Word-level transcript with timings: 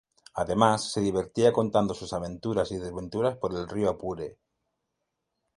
Además 0.33 0.91
se 0.91 0.99
divertía 0.99 1.53
contando 1.53 1.93
sus 1.93 2.11
aventuras 2.13 2.71
y 2.71 2.77
desventuras 2.77 3.37
por 3.37 3.53
el 3.55 3.69
río 3.69 3.87
Apure. 3.91 4.39